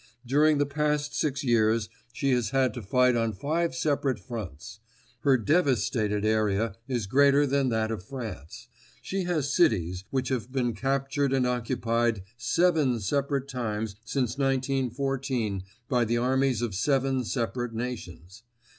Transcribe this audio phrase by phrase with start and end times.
[0.25, 4.79] During the past six years she has had to fight on five separate fronts.
[5.19, 8.67] Her devastated area is greater than that of France.
[9.03, 16.03] She has cities which have been captured and occupied seven separate times since 1914 by
[16.03, 18.41] the armies of seven separate nations.